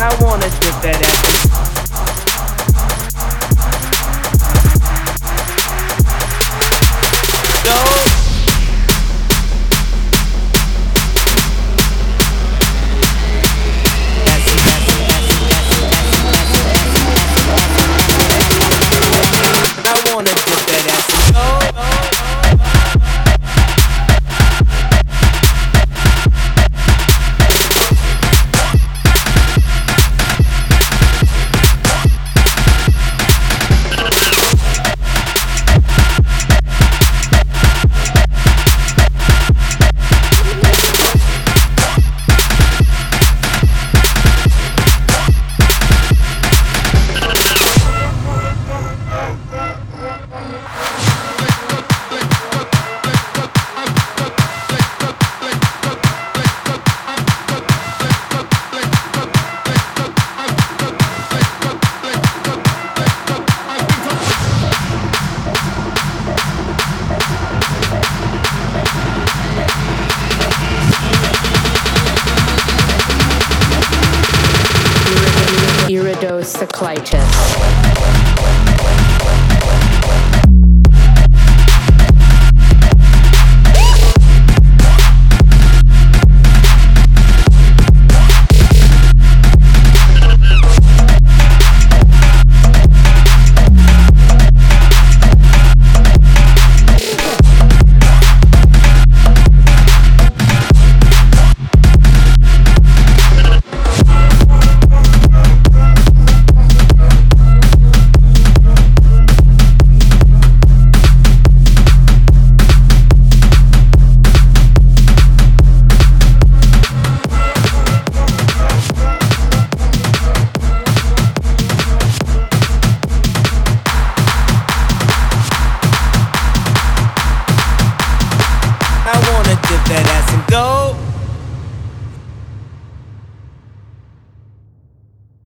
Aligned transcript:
I 0.00 0.16
wanna 0.20 0.50
dip 0.60 0.74
that 0.82 1.00
ass. 1.00 1.53
Masterclitus. 76.54 78.33